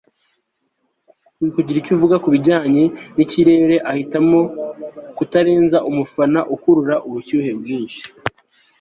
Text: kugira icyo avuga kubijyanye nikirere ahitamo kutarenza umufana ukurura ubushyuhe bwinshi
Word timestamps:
kugira 1.53 1.77
icyo 1.79 1.93
avuga 1.97 2.15
kubijyanye 2.23 2.83
nikirere 3.15 3.75
ahitamo 3.91 4.39
kutarenza 5.17 5.77
umufana 5.89 6.39
ukurura 6.53 6.95
ubushyuhe 7.07 7.51
bwinshi 7.59 8.01